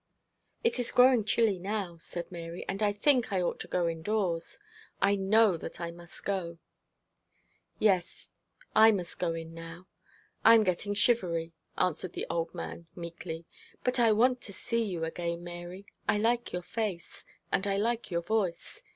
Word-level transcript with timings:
'It 0.63 0.79
is 0.79 0.91
growing 0.91 1.23
chilly 1.23 1.59
now,' 1.59 1.95
said 1.97 2.31
Mary, 2.31 2.65
'and 2.67 2.81
I 2.81 2.91
think 2.91 3.29
you 3.31 3.37
ought 3.41 3.59
to 3.59 3.67
go 3.67 3.87
indoors. 3.87 4.57
I 4.99 5.13
know 5.15 5.57
that 5.57 5.79
I 5.79 5.91
must 5.91 6.25
go.' 6.25 6.57
'Yes, 7.77 8.33
I 8.75 8.89
must 8.89 9.19
go 9.19 9.35
in 9.35 9.53
now 9.53 9.85
I 10.43 10.55
am 10.55 10.63
getting 10.63 10.95
shivery,' 10.95 11.53
answered 11.77 12.13
the 12.13 12.25
old 12.31 12.51
man, 12.55 12.87
meekly. 12.95 13.45
'But 13.83 13.99
I 13.99 14.11
want 14.11 14.41
to 14.41 14.53
see 14.53 14.83
you 14.83 15.03
again, 15.05 15.43
Mary 15.43 15.85
I 16.09 16.17
like 16.17 16.51
your 16.51 16.63
face 16.63 17.23
and 17.51 17.67
I 17.67 17.77
like 17.77 18.09
your 18.09 18.23
voice. 18.23 18.81